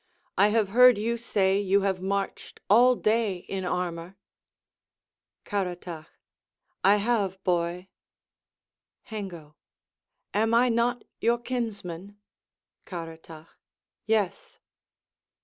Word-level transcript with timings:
I 0.35 0.47
have 0.47 0.69
heard 0.69 0.97
you 0.97 1.15
say 1.15 1.59
you 1.59 1.81
have 1.81 2.01
marched 2.01 2.59
all 2.71 2.95
day 2.95 3.35
in 3.35 3.63
armor. 3.63 4.17
Caratach 5.45 6.07
I 6.83 6.95
have, 6.95 7.37
boy. 7.43 7.87
Hengo 9.03 9.53
Am 10.33 10.49
not 10.73 11.03
I 11.03 11.07
your 11.19 11.37
kinsman? 11.37 12.17
Caratach 12.87 13.49
Yes. 14.07 14.59